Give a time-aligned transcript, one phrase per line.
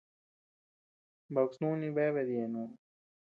[1.33, 2.63] Baku snuni bea bedyeno.